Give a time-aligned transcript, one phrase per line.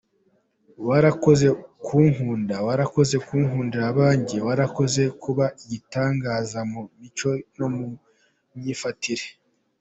[0.87, 1.47] Warakoze
[1.85, 7.85] kunkunda, warakoze kunkundira abanjye, Warakoze kuba igitangaza mu mico no mu
[8.57, 9.25] myifatire.